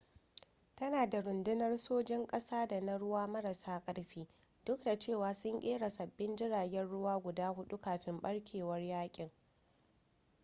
[0.75, 4.27] tana da rundunar sojan ƙasa da na ruwa marasa ƙarfi
[4.65, 9.31] duk da cewa sun kera sabbin jiragen ruwa guda hudu kafin barkewar yakin